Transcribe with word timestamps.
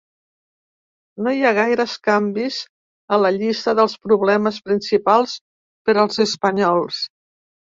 No 1.25 1.33
hi 1.39 1.43
ha 1.45 1.51
gaires 1.57 1.93
canvis 2.07 2.57
a 3.17 3.21
la 3.25 3.31
llista 3.37 3.75
dels 3.81 3.95
problemes 4.09 4.59
principals 4.71 5.37
per 5.91 5.99
als 6.07 6.23
espanyols. 6.27 7.05